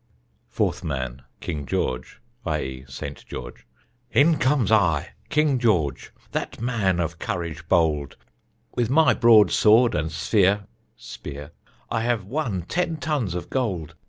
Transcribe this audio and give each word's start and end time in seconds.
Fourth 0.49 0.83
Man 0.83 1.21
King 1.41 1.67
George 1.67 2.21
[i.e., 2.47 2.85
Saint 2.87 3.23
George]: 3.27 3.67
In 4.11 4.37
comes 4.39 4.71
I, 4.71 5.11
King 5.29 5.59
George, 5.59 6.11
That 6.31 6.59
man 6.59 6.99
of 6.99 7.19
courage 7.19 7.67
bold, 7.67 8.17
With 8.73 8.89
my 8.89 9.13
broad 9.13 9.51
sword 9.51 9.93
and 9.93 10.11
sphere 10.11 10.65
[spear] 10.95 11.51
I 11.91 12.01
have 12.01 12.25
won 12.25 12.63
ten 12.63 12.97
tons 12.97 13.35
of 13.35 13.51
gold. 13.51 13.93